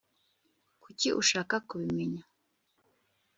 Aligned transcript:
kuki 0.83 1.07
ushaka 1.21 1.55
kubimenya 1.67 2.23